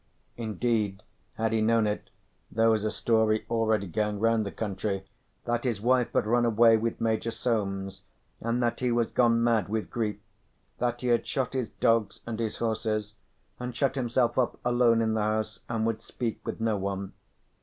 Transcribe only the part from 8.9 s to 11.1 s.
was gone mad with grief, that he